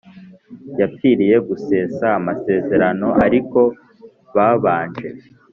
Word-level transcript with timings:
yapfiriye 0.79 1.35
gusesa 1.47 2.05
amasezerano 2.19 3.07
ariko 3.25 3.59
babanje 4.35 5.07